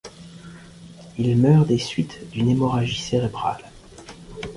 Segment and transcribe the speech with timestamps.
[1.19, 3.63] Il meurt des suites d'une hémorragie cérébrale.